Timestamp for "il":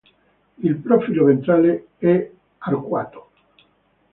0.57-0.77